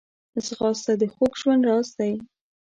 [0.45, 2.13] ځغاسته د خوږ ژوند راز دی